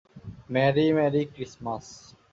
Mary, 0.53 0.85
merry 0.97 1.21
Christmas! 1.33 1.85